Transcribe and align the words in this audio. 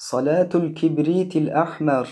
صلاة 0.00 0.48
الكبريت 0.54 1.36
الأحمر 1.36 2.08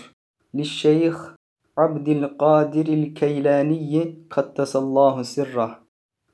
للشيخ 0.53 1.35
عبد 1.77 2.07
القادر 2.09 2.87
الكيلاني 2.93 4.15
قدس 4.29 4.75
الله 4.75 5.23
سره. 5.23 5.83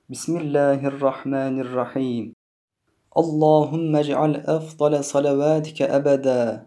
بسم 0.10 0.38
الله 0.38 0.88
الرحمن 0.88 1.60
الرحيم. 1.60 2.34
اللهم 3.18 3.96
اجعل 3.96 4.36
أفضل 4.36 5.04
صلواتك 5.04 5.82
أبدا 5.82 6.66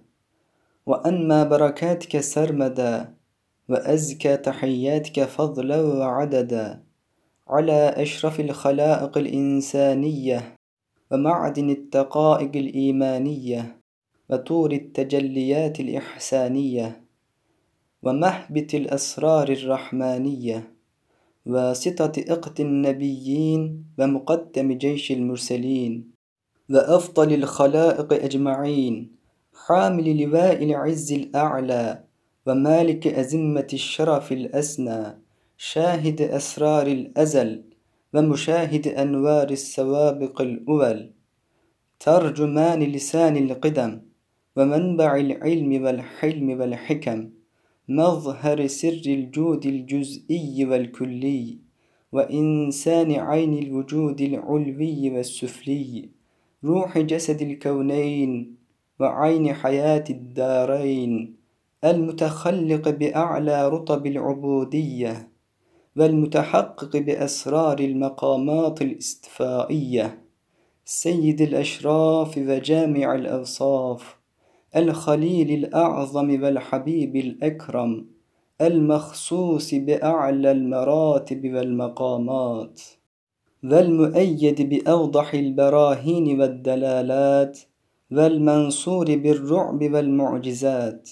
وأنما 0.86 1.44
بركاتك 1.44 2.20
سرمدا 2.20 3.14
وأزكى 3.68 4.36
تحياتك 4.36 5.24
فضلا 5.24 5.82
وعددا. 5.82 6.82
على 7.48 7.94
أشرف 7.96 8.40
الخلائق 8.40 9.18
الإنسانية 9.18 10.54
ومعدن 11.10 11.70
الدقائق 11.70 12.56
الإيمانية. 12.56 13.75
وطور 14.30 14.72
التجليات 14.72 15.80
الإحسانية 15.80 17.02
ومهبت 18.02 18.74
الأسرار 18.74 19.48
الرحمانية 19.52 20.72
واسطة 21.46 22.12
إقد 22.28 22.60
النبيين 22.60 23.84
ومقدم 23.98 24.72
جيش 24.72 25.12
المرسلين 25.12 26.10
وأفضل 26.70 27.32
الخلائق 27.32 28.12
أجمعين 28.12 29.16
حامل 29.66 30.22
لواء 30.22 30.64
العز 30.64 31.12
الأعلى 31.12 32.04
ومالك 32.46 33.06
أزمة 33.06 33.66
الشرف 33.72 34.32
الأسنى 34.32 35.18
شاهد 35.56 36.20
أسرار 36.22 36.86
الأزل 36.86 37.64
ومشاهد 38.14 38.88
أنوار 38.88 39.50
السوابق 39.50 40.40
الأول 40.40 41.10
ترجمان 42.00 42.82
لسان 42.82 43.36
القدم 43.36 44.00
ومنبع 44.56 45.16
العلم 45.16 45.84
والحلم 45.84 46.60
والحكم 46.60 47.30
مظهر 47.88 48.66
سر 48.66 49.02
الجود 49.06 49.66
الجزئي 49.66 50.64
والكلي 50.64 51.58
وإنسان 52.12 53.12
عين 53.12 53.58
الوجود 53.58 54.20
العلوي 54.20 55.10
والسفلي 55.10 56.08
روح 56.64 56.98
جسد 56.98 57.42
الكونين 57.42 58.56
وعين 59.00 59.54
حياة 59.54 60.04
الدارين 60.10 61.36
المتخلق 61.84 62.88
بأعلى 62.88 63.68
رطب 63.68 64.06
العبودية 64.06 65.28
والمتحقق 65.96 66.96
بأسرار 66.96 67.78
المقامات 67.78 68.82
الاستفائية 68.82 70.22
سيد 70.84 71.40
الأشراف 71.40 72.38
وجامع 72.38 73.14
الأوصاف. 73.14 74.16
الخليل 74.76 75.50
الأعظم 75.50 76.42
والحبيب 76.42 77.16
الأكرم 77.16 78.06
المخصوص 78.60 79.74
بأعلى 79.74 80.50
المراتب 80.50 81.42
والمقامات 81.54 82.82
والمؤيد 83.64 84.68
بأوضح 84.70 85.34
البراهين 85.34 86.40
والدلالات 86.40 87.58
والمنصور 88.10 89.16
بالرعب 89.16 89.82
والمعجزات 89.82 91.10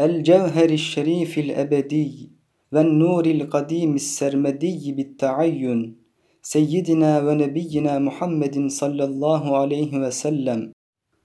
الجوهر 0.00 0.70
الشريف 0.70 1.38
الأبدي 1.38 2.30
والنور 2.72 3.26
القديم 3.26 3.94
السرمدي 3.94 4.92
بالتعين 4.92 5.96
سيدنا 6.42 7.22
ونبينا 7.22 7.98
محمد 7.98 8.66
صلى 8.66 9.04
الله 9.04 9.56
عليه 9.56 9.98
وسلم. 9.98 10.72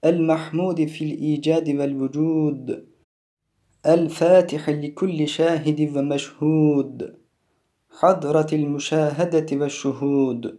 المحمود 0.04 0.86
في 0.86 1.04
الإيجاد 1.04 1.68
والوجود 1.68 2.86
الفاتح 3.86 4.70
لكل 4.70 5.28
شاهد 5.28 5.96
ومشهود 5.96 7.16
حضرة 8.00 8.46
المشاهدة 8.52 9.46
والشهود 9.52 10.58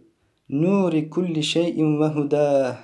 نور 0.50 1.00
كل 1.00 1.42
شيء 1.42 1.84
وهداه 1.84 2.78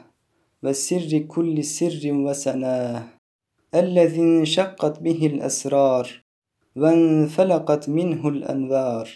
وسر 0.62 1.18
كل 1.18 1.64
سر 1.64 2.00
وسناه 2.12 3.04
الذي 3.74 4.20
انشقت 4.20 5.00
به 5.00 5.26
الأسرار 5.26 6.22
وانفلقت 6.76 7.88
منه 7.88 8.28
الأنوار 8.28 9.08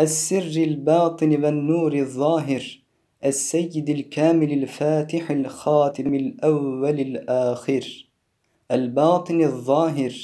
السر 0.00 0.62
الباطن 0.62 1.44
والنور 1.44 1.94
الظاهر. 1.94 2.81
السيد 3.24 3.90
الكامل 3.90 4.52
الفاتح 4.52 5.30
الخاتم 5.30 6.14
الأول 6.14 7.00
الآخر 7.00 8.06
الباطن 8.70 9.42
الظاهر 9.42 10.14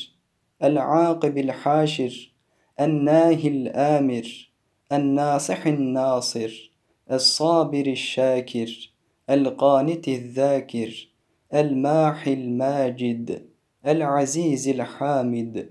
العاقب 0.62 1.38
الحاشر 1.38 2.32
الناهي 2.80 3.48
الآمر 3.48 4.50
الناصح 4.92 5.66
الناصر 5.66 6.72
الصابر 7.12 7.86
الشاكر 7.86 8.90
القانت 9.30 10.08
الذاكر 10.08 11.08
الماحي 11.54 12.32
الماجد 12.32 13.46
العزيز 13.86 14.68
الحامد 14.68 15.70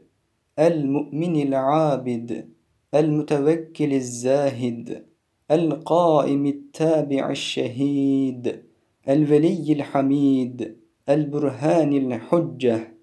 المؤمن 0.60 1.42
العابد 1.42 2.50
المتوكل 2.94 3.94
الزاهد. 3.94 5.17
القائم 5.52 6.46
التابع 6.46 7.30
الشهيد 7.30 8.64
الولي 9.10 9.74
الحميد 9.74 10.78
البرهان 11.10 11.94
الحجة 11.94 12.98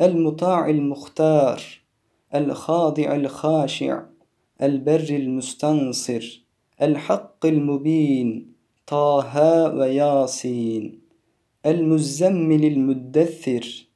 المطاع 0.00 0.70
المختار 0.70 1.62
الخاضع 2.34 3.14
الخاشع 3.14 4.02
البر 4.62 5.06
المستنصر 5.10 6.44
الحق 6.82 7.46
المبين 7.46 8.52
طه 8.86 9.74
وياسين 9.74 11.00
المزمل 11.66 12.64
المدثر 12.64 13.86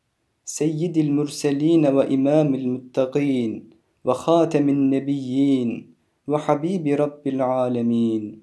سيد 0.44 0.98
المرسلين 0.98 1.87
وإمام 1.87 2.54
المتقين 2.54 3.70
وخاتم 4.04 4.69
النبيين. 4.69 5.97
وحبيب 6.28 6.86
رب 6.86 7.24
العالمين. 7.26 8.40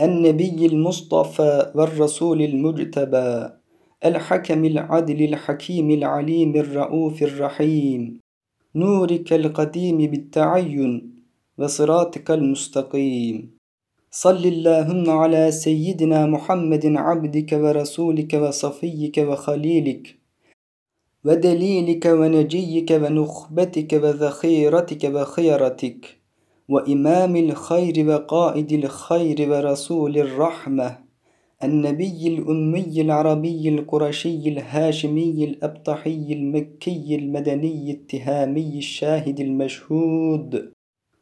النبي 0.00 0.66
المصطفى 0.66 1.72
والرسول 1.74 2.42
المجتبى 2.42 3.48
الحكم 4.04 4.64
العدل 4.64 5.22
الحكيم 5.24 5.90
العليم 5.90 6.56
الرؤوف 6.56 7.22
الرحيم 7.22 8.20
نورك 8.74 9.32
القديم 9.32 9.96
بالتعين 9.96 11.14
وصراطك 11.58 12.30
المستقيم. 12.30 13.50
صل 14.10 14.44
اللهم 14.44 15.10
على 15.10 15.50
سيدنا 15.50 16.26
محمد 16.26 16.86
عبدك 16.86 17.52
ورسولك 17.52 18.32
وصفيك 18.34 19.18
وخليلك 19.18 20.16
ودليلك 21.24 22.06
ونجيك 22.06 22.90
ونخبتك 22.90 23.92
وذخيرتك 23.92 25.02
وخيرتك. 25.14 26.19
وإمام 26.70 27.36
الخير 27.36 28.08
وقائد 28.08 28.72
الخير 28.72 29.50
ورسول 29.50 30.18
الرحمة 30.18 30.98
النبي 31.64 32.28
الأمي 32.28 33.00
العربي 33.00 33.68
القرشي 33.68 34.48
الهاشمي 34.48 35.44
الأبطحي 35.44 36.32
المكي 36.32 37.14
المدني 37.14 37.90
التهامي 37.90 38.78
الشاهد 38.78 39.40
المشهود 39.40 40.72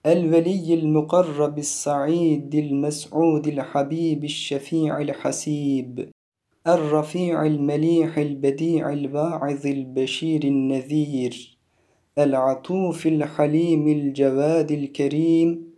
الولي 0.06 0.74
المقرب 0.74 1.58
السعيد 1.58 2.54
المسعود 2.54 3.46
الحبيب 3.46 4.24
الشفيع 4.24 5.00
الحسيب 5.00 6.10
الرفيع 6.66 7.46
المليح 7.46 8.18
البديع 8.18 8.92
الواعظ 8.92 9.66
البشير 9.66 10.44
النذير. 10.44 11.57
العطوف 12.18 13.06
الحليم 13.06 13.88
الجواد 13.88 14.72
الكريم 14.72 15.72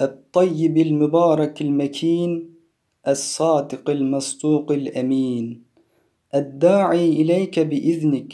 الطيب 0.00 0.76
المبارك 0.78 1.62
المكين 1.62 2.54
الصادق 3.08 3.90
المصدوق 3.90 4.72
الأمين. 4.72 5.62
الداعي 6.34 7.12
إليك 7.12 7.58
بإذنك 7.58 8.32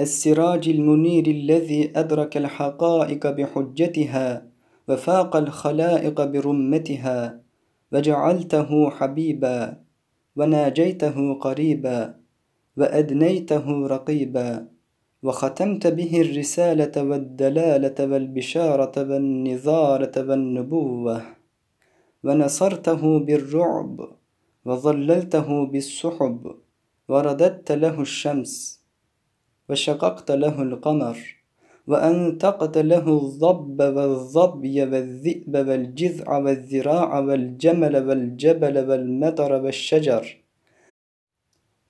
السراج 0.00 0.68
المنير 0.68 1.26
الذي 1.26 1.92
أدرك 1.96 2.36
الحقائق 2.36 3.30
بحجتها 3.30 4.46
وفاق 4.88 5.36
الخلائق 5.36 6.24
برمتها 6.24 7.40
وجعلته 7.92 8.90
حبيبا 8.90 9.80
وناجيته 10.36 11.34
قريبا 11.34 12.14
وأدنيته 12.76 13.86
رقيبا. 13.86 14.73
وختمت 15.26 15.86
به 15.86 16.20
الرسالة 16.20 16.94
والدلالة 17.10 17.98
والبشارة 18.10 18.96
والنظارة 19.10 20.16
والنبوة 20.28 21.22
ونصرته 22.24 23.02
بالرعب 23.26 23.96
وظللته 24.66 25.48
بالسحب 25.72 26.42
ورددت 27.08 27.72
له 27.72 28.00
الشمس 28.00 28.52
وشققت 29.68 30.30
له 30.30 30.62
القمر 30.62 31.18
وأنتقت 31.86 32.78
له 32.78 33.06
الضب 33.18 33.78
والظبي 33.96 34.82
والذئب 34.82 35.54
والجذع 35.68 36.38
والذراع 36.38 37.18
والجمل 37.18 37.94
والجبل 38.08 38.76
والمطر 38.88 39.52
والشجر. 39.62 40.43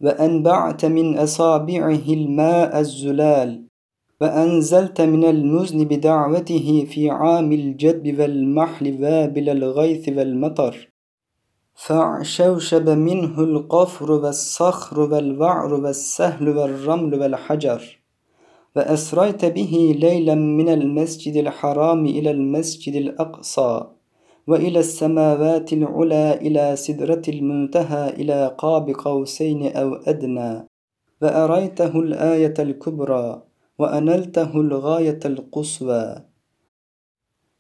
وأنبعت 0.05 0.85
من 0.85 1.19
أصابعه 1.19 2.06
الماء 2.09 2.81
الزلال 2.81 3.65
وأنزلت 4.21 5.01
من 5.01 5.25
المزن 5.25 5.85
بدعوته 5.85 6.87
في 6.91 7.11
عام 7.11 7.53
الجدب 7.53 8.21
والمحل 8.21 9.03
وابل 9.03 9.49
الغيث 9.49 10.09
والمطر. 10.09 10.91
فاعشوشب 11.75 12.89
منه 12.89 13.41
القفر 13.41 14.12
والصخر 14.12 15.01
والوعر 15.01 15.75
والسهل 15.75 16.49
والرمل 16.56 17.21
والحجر. 17.21 18.01
وأسريت 18.77 19.45
به 19.45 19.97
ليلا 19.99 20.35
من 20.35 20.69
المسجد 20.69 21.37
الحرام 21.37 22.06
إلى 22.06 22.31
المسجد 22.31 22.95
الأقصى. 22.95 23.94
وإلى 24.46 24.79
السماوات 24.79 25.73
العلى 25.73 26.35
إلى 26.35 26.76
سدرة 26.76 27.23
المنتهى 27.29 28.11
إلى 28.11 28.55
قاب 28.58 28.91
قوسين 28.91 29.76
أو 29.76 29.94
أدنى. 29.94 30.67
وأريته 31.23 32.00
الآية 32.00 32.55
الكبرى 32.58 33.43
وأنلته 33.79 34.61
الغاية 34.61 35.19
القصوى. 35.25 36.23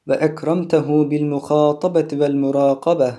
وأكرمته 0.08 1.04
بالمخاطبة 1.04 2.08
والمراقبة 2.12 3.18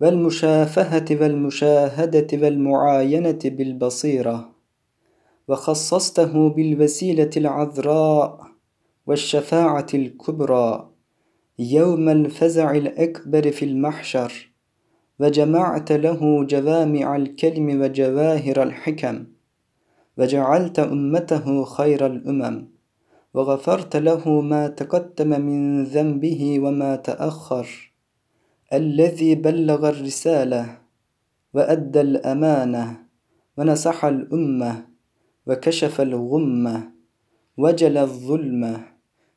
والمشافهة 0.00 1.04
والمشاهدة 1.10 2.26
والمعاينة 2.32 3.38
بالبصيرة. 3.44 4.52
وخصصته 5.48 6.48
بالوسيلة 6.48 7.30
العذراء 7.36 8.46
والشفاعة 9.06 9.86
الكبرى. 9.94 10.91
يوم 11.58 12.08
الفزع 12.08 12.70
الأكبر 12.70 13.50
في 13.50 13.64
المحشر 13.64 14.52
وجمعت 15.18 15.92
له 15.92 16.44
جوامع 16.44 17.16
الكلم 17.16 17.80
وجواهر 17.80 18.62
الحكم 18.62 19.26
وجعلت 20.18 20.78
أمته 20.78 21.64
خير 21.64 22.06
الأمم 22.06 22.68
وغفرت 23.34 23.96
له 23.96 24.40
ما 24.40 24.68
تقدم 24.68 25.40
من 25.40 25.84
ذنبه 25.84 26.60
وما 26.60 26.96
تأخر 26.96 27.92
الذي 28.72 29.34
بلغ 29.34 29.88
الرسالة 29.88 30.78
وأدى 31.54 32.00
الأمانة 32.00 32.96
ونصح 33.58 34.04
الأمة 34.04 34.86
وكشف 35.46 36.00
الغمة 36.00 36.92
وجل 37.56 37.98
الظلمة. 37.98 38.91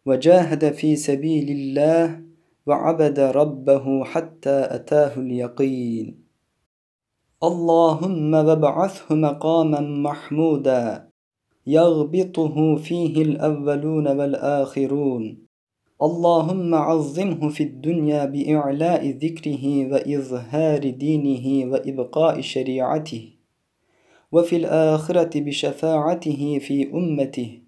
وجاهد 0.06 0.74
في 0.74 0.96
سبيل 0.96 1.50
الله 1.50 2.22
وعبد 2.66 3.20
ربه 3.20 4.04
حتى 4.04 4.68
أتاه 4.72 5.20
اليقين. 5.20 6.26
اللهم 7.44 8.34
وابعثه 8.34 9.16
مقاما 9.16 9.80
محمودا 9.80 11.10
يغبطه 11.68 12.76
فيه 12.76 13.22
الأولون 13.22 14.08
والآخرون. 14.08 15.46
اللهم 16.02 16.76
عظمه 16.76 17.50
في 17.50 17.64
الدنيا 17.64 18.26
بإعلاء 18.26 19.10
ذكره 19.10 19.92
وإظهار 19.92 20.90
دينه 20.90 21.72
وإبقاء 21.72 22.42
شريعته 22.42 23.30
وفي 24.32 24.56
الآخرة 24.56 25.40
بشفاعته 25.40 26.60
في 26.60 26.92
أمته 26.94 27.65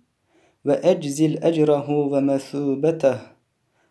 وأجزل 0.65 1.37
أجره 1.37 1.89
ومثوبته 1.89 3.17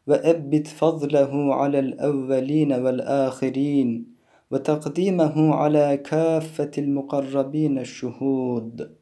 وأبت 0.06 0.66
فضله 0.66 1.54
على 1.54 1.78
الأولين 1.78 2.72
والآخرين 2.72 4.06
وتقديمه 4.50 5.54
على 5.54 5.96
كافة 5.96 6.70
المقربين 6.78 7.78
الشهود. 7.78 8.96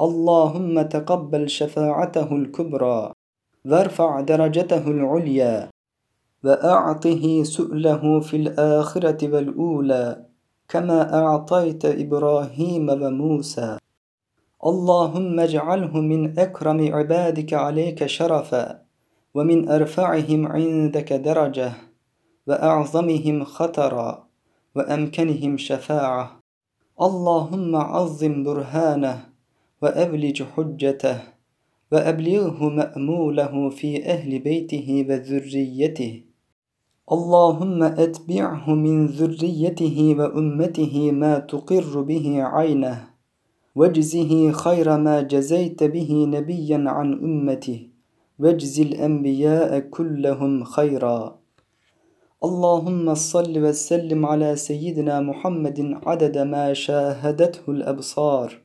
اللهم 0.00 0.82
تقبل 0.82 1.48
شفاعته 1.50 2.36
الكبرى 2.36 3.12
وارفع 3.64 4.20
درجته 4.20 4.90
العليا 4.90 5.70
وأعطه 6.44 7.42
سؤله 7.42 8.20
في 8.20 8.36
الآخرة 8.36 9.34
والأولى 9.34 10.24
كما 10.68 11.14
أعطيت 11.14 11.84
إبراهيم 11.84 12.88
وموسى. 12.88 13.78
اللهم 14.66 15.40
اجعله 15.40 16.00
من 16.00 16.38
أكرم 16.38 16.94
عبادك 16.94 17.54
عليك 17.54 18.06
شرفا 18.06 18.82
ومن 19.34 19.68
أرفعهم 19.68 20.46
عندك 20.46 21.12
درجة 21.12 21.72
وأعظمهم 22.46 23.44
خطرا 23.44 24.26
وأمكنهم 24.74 25.56
شفاعة. 25.56 26.40
اللهم 27.02 27.76
عظم 27.76 28.44
برهانه 28.44 29.24
وأبلج 29.82 30.42
حجته 30.42 31.18
وأبلغه 31.92 32.68
مأموله 32.68 33.70
في 33.70 34.06
أهل 34.06 34.38
بيته 34.38 35.06
وذريته. 35.08 36.22
اللهم 37.12 37.82
أتبعه 37.82 38.70
من 38.70 39.06
ذريته 39.06 40.14
وأمته 40.18 41.10
ما 41.12 41.38
تقر 41.38 42.00
به 42.00 42.42
عينه. 42.42 43.17
واجزه 43.78 44.52
خير 44.52 44.96
ما 44.96 45.20
جزيت 45.20 45.82
به 45.82 46.10
نبيا 46.34 46.84
عن 46.86 47.12
أمته. 47.12 47.80
واجز 48.38 48.80
الأنبياء 48.80 49.78
كلهم 49.78 50.64
خيرا. 50.64 51.38
اللهم 52.44 53.14
صل 53.14 53.54
وسلم 53.64 54.26
على 54.26 54.56
سيدنا 54.56 55.20
محمد 55.20 55.98
عدد 56.06 56.38
ما 56.38 56.72
شاهدته 56.72 57.64
الأبصار 57.68 58.58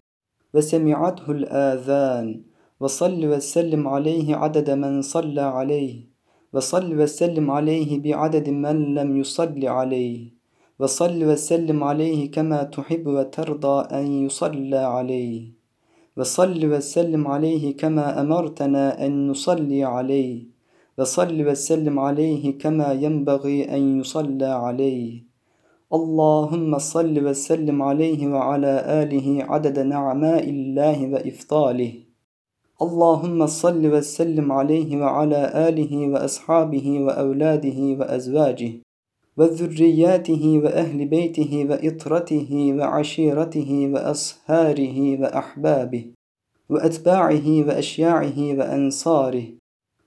وسمعته 0.53 1.31
الآذان. 1.31 2.41
وصل 2.79 3.25
وسلم 3.25 3.87
عليه 3.87 4.35
عدد 4.35 4.69
من 4.69 5.01
صلى 5.01 5.41
عليه. 5.41 5.95
وصل 6.53 7.01
وسلم 7.01 7.51
عليه 7.51 8.01
بعدد 8.01 8.49
من 8.49 8.95
لم 8.95 9.17
يصل 9.17 9.65
عليه. 9.67 10.32
وصل 10.79 11.23
وسلم 11.23 11.83
عليه 11.83 12.31
كما 12.31 12.63
تحب 12.63 13.07
وترضى 13.07 13.95
أن 13.99 14.25
يصلى 14.25 14.77
عليه. 14.77 15.51
وصل 16.17 16.65
وسلم 16.65 17.27
عليه 17.27 17.77
كما 17.77 18.21
أمرتنا 18.21 19.05
أن 19.05 19.27
نصلي 19.27 19.83
عليه. 19.83 20.43
وصل 20.97 21.47
وسلم 21.47 21.99
عليه 21.99 22.57
كما 22.57 22.91
ينبغي 22.93 23.75
أن 23.75 23.99
يصلى 23.99 24.45
عليه. 24.45 25.23
اللهم 25.93 26.77
صل 26.77 27.25
وسلم 27.25 27.81
عليه 27.81 28.27
وعلى 28.27 28.73
آله 29.03 29.43
عدد 29.43 29.79
نعماء 29.79 30.49
الله 30.49 31.07
وإفضاله. 31.13 31.93
اللهم 32.81 33.47
صل 33.47 33.93
وسلم 33.93 34.51
عليه 34.51 34.97
وعلى 34.97 35.69
آله 35.69 36.07
وأصحابه 36.07 36.99
وأولاده 37.05 37.79
وأزواجه. 37.99 38.71
وذرياته 39.37 40.61
وأهل 40.63 41.05
بيته 41.05 41.65
وإطرته 41.69 42.75
وعشيرته 42.79 43.89
وأصهاره 43.93 45.21
وأحبابه 45.21 46.05
وأتباعه 46.69 47.47
وأشياعه 47.67 48.39
وأنصاره 48.57 49.47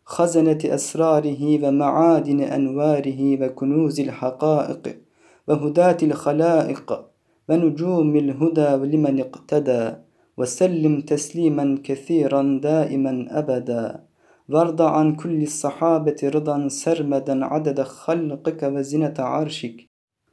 خزنة 0.04 0.58
أسراره 0.64 1.42
ومعادن 1.64 2.40
أنواره 2.40 3.42
وكنوز 3.42 4.00
الحقائق 4.00 4.96
وهداة 5.48 5.96
الخلائق 6.02 7.04
ونجوم 7.48 8.16
الهدى 8.16 8.70
لمن 8.96 9.20
اقتدى 9.20 9.94
وسلم 10.36 11.00
تسليما 11.00 11.78
كثيرا 11.84 12.60
دائما 12.62 13.26
أبدا. 13.30 14.00
وارض 14.48 14.82
عن 14.82 15.16
كل 15.16 15.42
الصحابة 15.42 16.16
رضا 16.24 16.68
سرمدا 16.68 17.44
عدد 17.44 17.82
خلقك 17.82 18.62
وزنة 18.62 19.14
عرشك. 19.18 19.86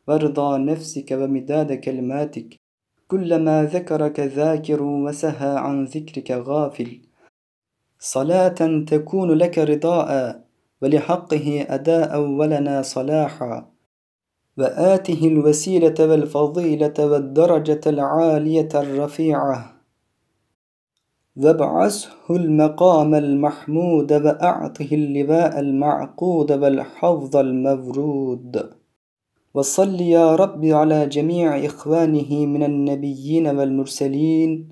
ورضا 0.07 0.57
نفسك 0.57 1.11
ومداد 1.11 1.73
كلماتك. 1.73 2.55
كلما 3.07 3.63
ذكرك 3.63 4.19
ذاكر 4.19 4.83
وسهى 4.83 5.57
عن 5.57 5.85
ذكرك 5.85 6.31
غافل. 6.31 7.01
صلاة 7.99 8.83
تكون 8.87 9.31
لك 9.31 9.57
رضاء 9.59 10.43
ولحقه 10.81 11.65
أداء 11.69 12.19
ولنا 12.21 12.81
صلاحا. 12.81 13.69
وآته 14.57 15.27
الوسيلة 15.27 15.95
والفضيلة 15.99 16.93
والدرجة 16.99 17.81
العالية 17.87 18.69
الرفيعة. 18.75 19.82
وابعثه 21.35 22.29
المقام 22.29 23.15
المحمود 23.15 24.13
وأعطه 24.13 24.87
اللواء 24.91 25.59
المعقود 25.59 26.51
والحظ 26.51 27.35
المورود. 27.35 28.69
وصل 29.53 30.01
يا 30.01 30.35
رب 30.35 30.65
على 30.65 31.05
جميع 31.05 31.65
إخوانه 31.65 32.45
من 32.45 32.63
النبيين 32.63 33.47
والمرسلين 33.47 34.69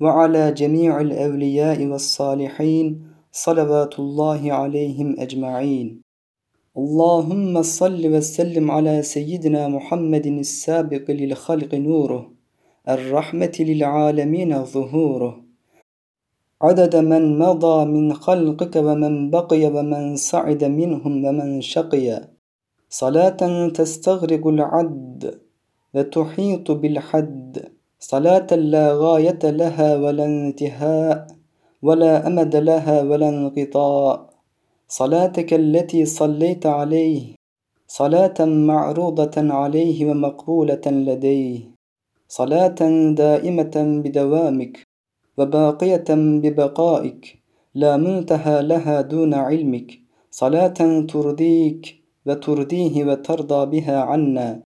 وعلى 0.00 0.52
جميع 0.52 1.00
الأولياء 1.00 1.86
والصالحين 1.86 3.06
صلوات 3.32 3.98
الله 3.98 4.52
عليهم 4.52 5.14
أجمعين. 5.18 6.02
اللهم 6.76 7.62
صل 7.62 8.14
وسلم 8.14 8.70
على 8.70 9.02
سيدنا 9.02 9.68
محمد 9.68 10.26
السابق 10.26 11.10
للخلق 11.10 11.74
نوره 11.74 12.32
الرحمة 12.88 13.56
للعالمين 13.60 14.64
ظهوره. 14.64 15.43
عدد 16.64 16.96
من 16.96 17.38
مضى 17.38 17.84
من 17.84 18.14
خلقك 18.14 18.74
ومن 18.76 19.30
بقي 19.30 19.66
ومن 19.66 20.16
صعد 20.16 20.64
منهم 20.64 21.24
ومن 21.24 21.60
شقي. 21.60 22.08
صلاة 22.90 23.40
تستغرق 23.78 24.46
العد 24.46 25.40
وتحيط 25.94 26.70
بالحد. 26.70 27.52
صلاة 28.00 28.50
لا 28.74 28.86
غاية 29.02 29.42
لها 29.60 29.96
ولا 29.96 30.24
انتهاء 30.24 31.26
ولا 31.82 32.26
أمد 32.26 32.56
لها 32.56 33.02
ولا 33.02 33.28
انقطاع. 33.28 34.30
صلاتك 34.88 35.54
التي 35.54 36.04
صليت 36.04 36.66
عليه 36.66 37.22
صلاة 37.88 38.38
معروضة 38.40 39.36
عليه 39.36 39.98
ومقبولة 40.10 40.84
لديه. 40.86 41.58
صلاة 42.28 42.80
دائمة 43.22 43.74
بدوامك. 44.04 44.93
وباقية 45.38 46.04
ببقائك 46.42 47.38
لا 47.74 47.96
منتهى 47.96 48.62
لها 48.62 49.00
دون 49.00 49.34
علمك. 49.34 49.98
صلاة 50.30 51.00
ترضيك 51.12 51.82
وترضيه 52.26 53.04
وترضى 53.04 53.66
بها 53.66 54.00
عنا. 54.00 54.62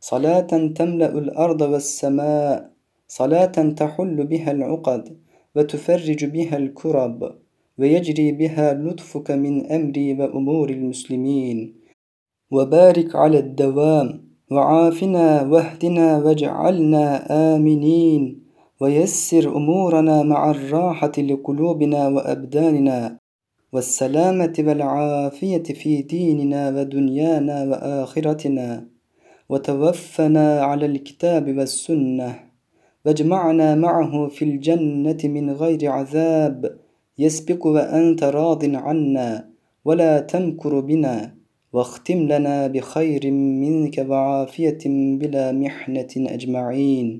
صلاة 0.00 0.50
تملأ 0.78 1.18
الأرض 1.18 1.60
والسماء. 1.60 2.70
صلاة 3.08 3.56
تحل 3.80 4.26
بها 4.26 4.50
العقد 4.50 5.16
وتفرج 5.56 6.24
بها 6.24 6.56
الكرب. 6.56 7.34
ويجري 7.78 8.32
بها 8.32 8.74
لطفك 8.74 9.30
من 9.30 9.66
أمري 9.66 10.14
وأمور 10.20 10.70
المسلمين. 10.70 11.74
وبارك 12.50 13.16
على 13.16 13.38
الدوام 13.38 14.24
وعافنا 14.50 15.42
واهدنا 15.42 16.18
واجعلنا 16.18 17.04
آمنين. 17.56 18.49
ويسر 18.80 19.56
أمورنا 19.56 20.22
مع 20.22 20.50
الراحة 20.50 21.12
لقلوبنا 21.18 22.08
وأبداننا 22.08 23.18
والسلامة 23.72 24.54
والعافية 24.58 25.62
في 25.62 26.02
ديننا 26.02 26.68
ودنيانا 26.68 27.64
وآخرتنا. 27.64 28.86
وتوفنا 29.48 30.62
على 30.62 30.86
الكتاب 30.86 31.58
والسنة. 31.58 32.40
واجمعنا 33.04 33.74
معه 33.74 34.28
في 34.28 34.44
الجنة 34.44 35.18
من 35.24 35.50
غير 35.50 35.90
عذاب. 35.90 36.78
يسبق 37.18 37.66
وأنت 37.66 38.24
راض 38.24 38.74
عنا 38.76 39.50
ولا 39.84 40.20
تمكر 40.20 40.80
بنا. 40.80 41.34
واختم 41.72 42.18
لنا 42.18 42.66
بخير 42.66 43.30
منك 43.30 44.06
وعافية 44.08 44.78
بلا 45.18 45.52
محنة 45.52 46.08
أجمعين. 46.16 47.19